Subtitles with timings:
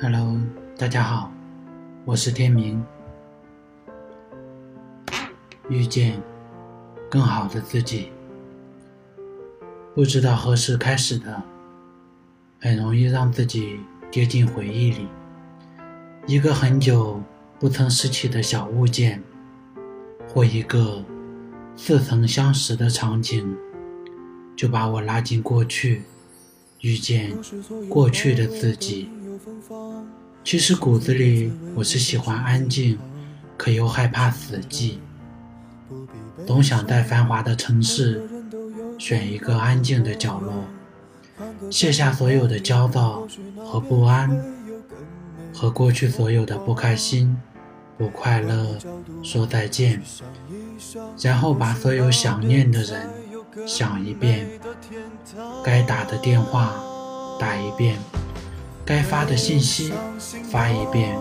[0.00, 0.40] Hello，
[0.76, 1.32] 大家好，
[2.04, 2.80] 我是天明。
[5.68, 6.22] 遇见
[7.10, 8.12] 更好的自己，
[9.96, 11.42] 不知道何时开始的，
[12.60, 15.08] 很容易让自己跌进回忆里。
[16.28, 17.20] 一个很久
[17.58, 19.20] 不曾拾起的小物件，
[20.28, 21.02] 或一个
[21.74, 23.52] 似曾相识的场景，
[24.54, 26.04] 就把我拉进过去，
[26.82, 27.36] 遇见
[27.88, 29.10] 过去的自己。
[30.48, 32.98] 其实骨子里我是喜欢安静，
[33.54, 34.94] 可又害怕死寂，
[36.46, 38.26] 总想在繁华的城市
[38.98, 40.64] 选一个安静的角落，
[41.70, 43.28] 卸下所有的焦躁
[43.62, 44.42] 和不安，
[45.52, 47.36] 和过去所有的不开心、
[47.98, 48.78] 不快乐
[49.22, 50.02] 说再见，
[51.20, 53.06] 然后把所有想念的人
[53.66, 54.48] 想一遍，
[55.62, 56.72] 该打的电话
[57.38, 57.98] 打一遍。
[58.88, 59.92] 该发的信息
[60.50, 61.14] 发一遍，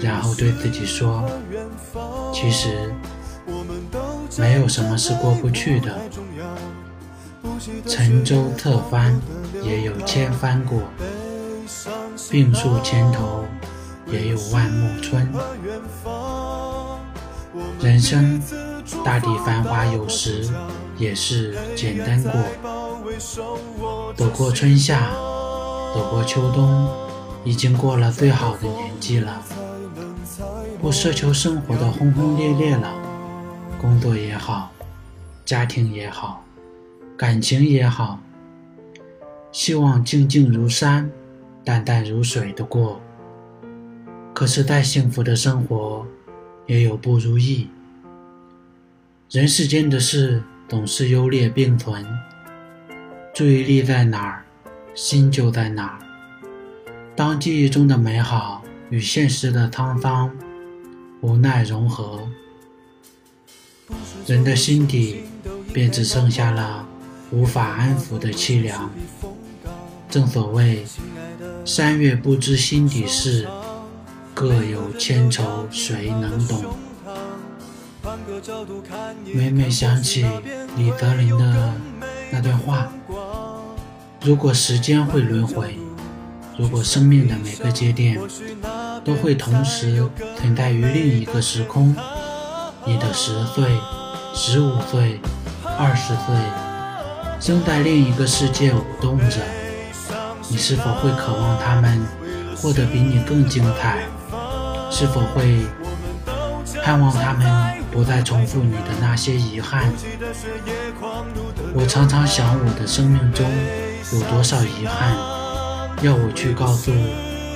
[0.00, 1.22] 然后对自己说
[2.32, 2.90] ：“其实
[4.38, 5.94] 没有什么是过不去的。
[7.86, 9.20] 沉舟侧翻
[9.62, 10.80] 也有千帆过，
[12.30, 13.44] 病树前头
[14.06, 15.30] 也有万木春。
[17.82, 18.40] 人生
[19.04, 20.48] 大地繁华，有时
[20.96, 22.32] 也是简单过，
[24.16, 25.10] 躲过春夏。”
[25.94, 26.88] 走过秋冬，
[27.44, 29.42] 已经过了最好的年纪了，
[30.80, 32.90] 不奢求生活的轰轰烈烈了。
[33.78, 34.70] 工作也好，
[35.44, 36.42] 家庭也好，
[37.14, 38.20] 感情也好，
[39.50, 41.10] 希望静静如山，
[41.62, 42.98] 淡淡如水的过。
[44.32, 46.06] 可是再幸福的生活，
[46.66, 47.68] 也有不如意。
[49.30, 52.02] 人世间的事总是优劣并存，
[53.34, 54.44] 注意力在哪儿？
[54.94, 55.98] 心就在哪儿。
[57.16, 60.30] 当记忆中的美好与现实的沧桑、
[61.20, 62.28] 无奈融合，
[64.26, 65.24] 人的心底
[65.72, 66.86] 便只剩下了
[67.30, 68.90] 无法安抚的凄凉。
[70.10, 70.84] 正所谓
[71.64, 73.48] “山月不知心底事，
[74.34, 76.64] 各有千愁谁能懂”。
[79.32, 80.26] 每每想起
[80.76, 81.74] 李泽林的
[82.30, 82.92] 那段话。
[84.24, 85.76] 如果时间会轮回，
[86.56, 88.16] 如果生命的每个节点
[89.04, 91.92] 都会同时存在于另一个时空，
[92.84, 93.64] 你的十岁、
[94.32, 95.18] 十五岁、
[95.76, 96.36] 二十岁，
[97.40, 99.40] 正在另一个世界舞动着，
[100.48, 102.00] 你是否会渴望他们
[102.60, 104.04] 过得比你更精彩？
[104.88, 105.66] 是否会
[106.84, 109.92] 盼望他们不再重复你的那些遗憾？
[111.74, 113.46] 我常常想，我的生命中。
[114.12, 115.16] 有多少遗憾，
[116.02, 116.92] 要我去告诉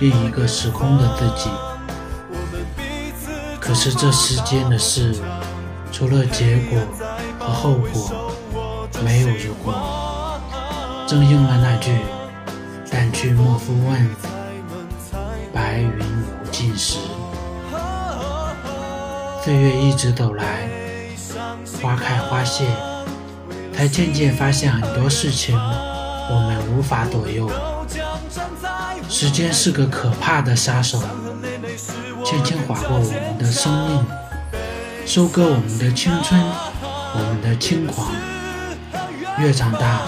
[0.00, 1.48] 另一个时空的自己？
[3.60, 5.14] 可是这世间的事，
[5.92, 6.80] 除了结果
[7.38, 8.32] 和后果，
[9.04, 10.40] 没有如果。
[11.06, 12.00] 正应了那句
[12.90, 14.10] “但去莫复问，
[15.52, 15.98] 白云
[16.42, 16.98] 无尽时”。
[19.42, 20.68] 岁月一直走来，
[21.82, 22.66] 花开花谢，
[23.74, 25.56] 才渐渐发现很多事情。
[25.56, 27.50] 我们无法左右，
[29.08, 31.02] 时间是个可怕的杀手，
[32.22, 34.06] 轻轻划过我们的生命，
[35.06, 36.38] 收割我们的青春，
[37.14, 38.12] 我们的轻狂。
[39.38, 40.02] 越长大，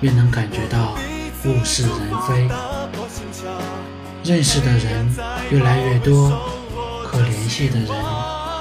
[0.00, 0.94] 越能感觉到
[1.46, 1.90] 物是人
[2.28, 2.48] 非，
[4.22, 5.08] 认识的人
[5.50, 6.38] 越来越多，
[7.06, 7.88] 可联系的人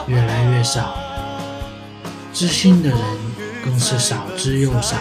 [0.08, 0.96] 越来越少，
[2.32, 3.00] 知心的人
[3.64, 4.98] 更是少之又少。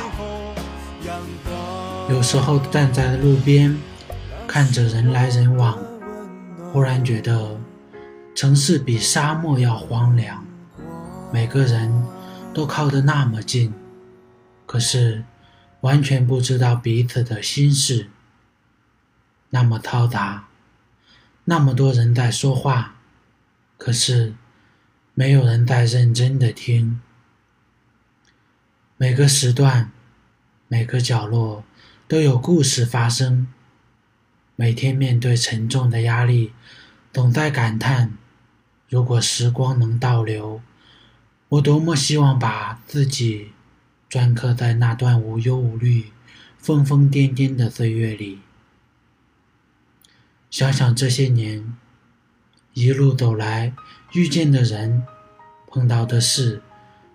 [2.09, 3.79] 有时候站在路边，
[4.47, 5.79] 看着人来人往，
[6.73, 7.61] 忽然觉得
[8.35, 10.43] 城市比沙漠要荒凉。
[11.31, 12.07] 每个人
[12.55, 13.75] 都靠得那么近，
[14.65, 15.25] 可是
[15.83, 18.09] 完全不知道彼此的心事。
[19.51, 20.47] 那么嘈杂，
[21.45, 22.95] 那么多人在说话，
[23.77, 24.35] 可是
[25.15, 27.01] 没有人在认真的听。
[28.97, 29.91] 每个时段，
[30.69, 31.65] 每个角落。
[32.07, 33.49] 都有故事发生。
[34.57, 36.53] 每天面对沉重的压力，
[37.13, 38.13] 总在感叹：
[38.89, 40.61] 如果时光能倒流，
[41.49, 43.53] 我多么希望把自己
[44.11, 46.13] 镌刻在那段无忧无虑、
[46.59, 48.41] 疯疯癫癫的岁月里。
[50.51, 51.75] 想想这些年
[52.75, 53.73] 一路走来，
[54.15, 55.01] 遇见的人、
[55.69, 56.61] 碰到的事，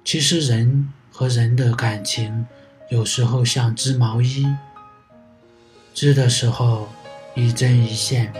[0.05, 2.47] 其实人和人的感情，
[2.89, 4.47] 有时候像织毛衣。
[5.93, 6.87] 织的时候
[7.35, 8.33] 一针一线，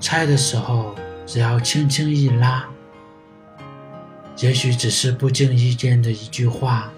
[0.00, 2.68] 拆的时候只要轻轻一拉，
[4.40, 6.90] 也许只是不经意间的一句话，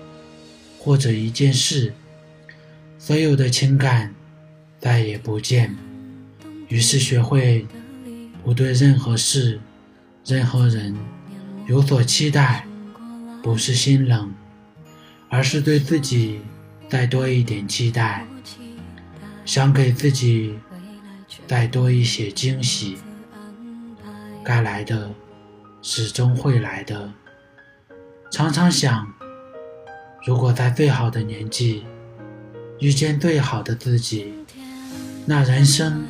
[0.79, 1.93] 或者一件事，
[2.99, 4.15] 所有的情感
[4.81, 5.77] 再也不见。
[6.69, 7.67] 于是学会
[8.45, 9.61] 不对任何事、
[10.25, 10.97] 任何人
[11.67, 12.67] 有所期待，
[13.43, 14.33] 不是心冷，
[15.29, 16.41] 而是对自己
[16.89, 18.27] 再多一点期待。
[19.45, 20.59] 想给自己
[21.47, 22.99] 再多一些惊喜，
[24.45, 25.11] 该来的
[25.81, 27.11] 始终会来的。
[28.31, 29.11] 常常想，
[30.27, 31.85] 如果在最好的年纪
[32.79, 34.35] 遇见最好的自己，
[35.25, 36.05] 那人生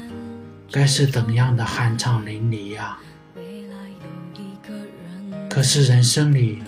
[0.70, 2.98] 该是怎样的酣畅淋漓呀？
[5.48, 6.62] 可是人生里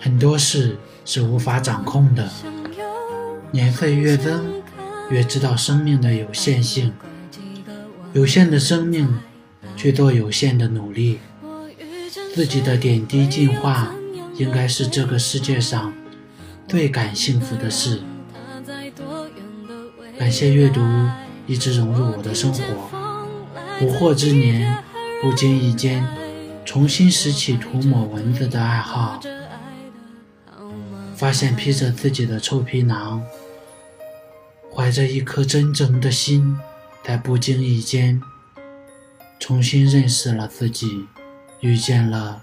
[0.00, 2.30] 很多事是无法掌控的，
[3.50, 4.56] 年岁越增。
[5.08, 6.92] 越知道生命的有限性，
[8.12, 9.20] 有限的生命
[9.76, 11.20] 去做有限的努力，
[12.34, 13.94] 自己的点滴进化，
[14.34, 15.92] 应该是这个世界上
[16.66, 18.00] 最感幸福的事。
[20.18, 20.82] 感谢阅读
[21.46, 23.05] 一直融入我的生活，
[23.78, 24.82] 不惑之年，
[25.20, 26.02] 不经意间
[26.64, 29.20] 重新拾起涂抹文字的爱好，
[31.14, 33.22] 发现披着自己的臭皮囊。
[34.72, 36.56] 怀着一颗真诚的心，
[37.04, 38.20] 在不经意间
[39.38, 41.06] 重新认识了自己，
[41.60, 42.42] 遇见了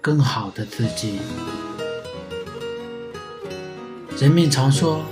[0.00, 1.20] 更好的自己。
[4.18, 5.04] 人们常说，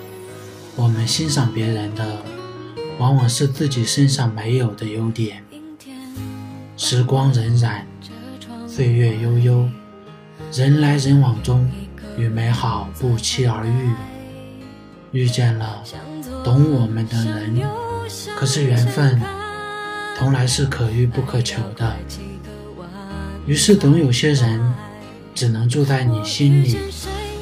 [0.75, 2.23] 我们欣赏别人的，
[2.99, 5.45] 往往是自己身上没有的优点。
[6.83, 7.83] 时光荏苒，
[8.67, 9.69] 岁月悠悠，
[10.51, 11.71] 人来人往中，
[12.17, 13.91] 与美好不期而遇，
[15.13, 15.83] 遇见了。
[16.43, 17.61] 懂我们的人，
[18.35, 19.21] 可是缘分
[20.17, 21.95] 从来是可遇不可求的。
[23.47, 24.75] 于是总有些人
[25.35, 26.79] 只能住在你心里，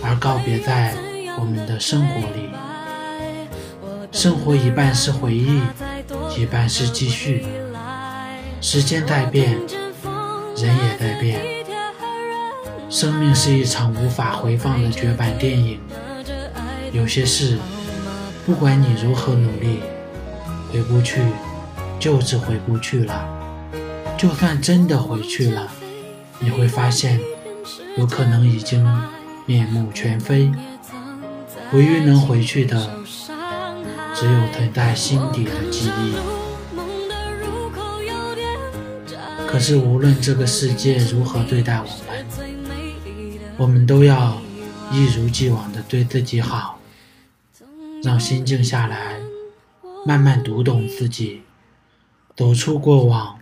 [0.03, 0.97] 而告别在
[1.39, 2.51] 我们的生活里。
[4.11, 5.63] 生活一半是回忆，
[6.37, 7.47] 一半是继续。
[8.61, 9.57] 时间在变，
[10.57, 11.41] 人也在变。
[12.91, 15.81] 生命是一场无法回放的绝版电影，
[16.93, 17.59] 有些事。
[18.45, 19.81] 不管你如何努力，
[20.73, 21.21] 回不去，
[22.01, 23.29] 就是回不去了。
[24.17, 25.69] 就算真的回去了，
[26.41, 27.21] 你会发现，
[27.97, 28.85] 有可能已经
[29.47, 30.51] 面目全非。
[31.73, 32.91] 唯一能回去的，
[34.15, 36.38] 只有存在心底的记忆。
[39.59, 42.27] 可是无论这个世界如何对待我们，
[43.57, 44.41] 我们都要
[44.93, 46.79] 一如既往的对自己好。
[48.05, 49.19] 让心静下来，
[50.07, 51.43] 慢慢读懂自己，
[52.37, 53.37] 走出过往，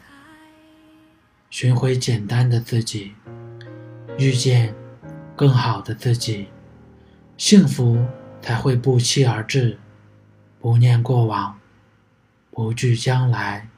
[1.50, 3.12] 寻回简单的自己，
[4.16, 4.74] 遇见
[5.36, 6.46] 更好的自己，
[7.36, 8.02] 幸福
[8.40, 9.78] 才会不期而至。
[10.60, 11.58] 不念过往，
[12.50, 13.68] 不惧将来，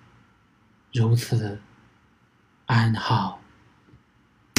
[0.93, 1.59] 如此
[2.69, 3.48] 安好。